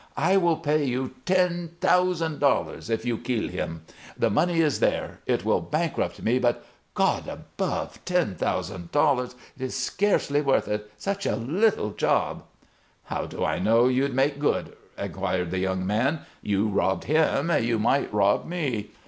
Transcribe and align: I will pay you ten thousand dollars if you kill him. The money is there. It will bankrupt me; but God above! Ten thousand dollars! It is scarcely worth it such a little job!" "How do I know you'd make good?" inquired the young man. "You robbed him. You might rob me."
I 0.17 0.35
will 0.35 0.57
pay 0.57 0.83
you 0.83 1.13
ten 1.27 1.75
thousand 1.79 2.39
dollars 2.39 2.89
if 2.89 3.05
you 3.05 3.19
kill 3.19 3.47
him. 3.49 3.83
The 4.17 4.31
money 4.31 4.59
is 4.59 4.79
there. 4.79 5.19
It 5.27 5.45
will 5.45 5.61
bankrupt 5.61 6.23
me; 6.23 6.39
but 6.39 6.65
God 6.95 7.27
above! 7.27 8.03
Ten 8.03 8.33
thousand 8.33 8.91
dollars! 8.91 9.35
It 9.55 9.61
is 9.65 9.75
scarcely 9.75 10.41
worth 10.41 10.67
it 10.67 10.91
such 10.97 11.27
a 11.27 11.35
little 11.35 11.91
job!" 11.91 12.41
"How 13.03 13.27
do 13.27 13.43
I 13.45 13.59
know 13.59 13.87
you'd 13.87 14.15
make 14.15 14.39
good?" 14.39 14.75
inquired 14.97 15.51
the 15.51 15.59
young 15.59 15.85
man. 15.85 16.21
"You 16.41 16.67
robbed 16.67 17.03
him. 17.03 17.51
You 17.63 17.77
might 17.77 18.11
rob 18.11 18.47
me." 18.47 18.89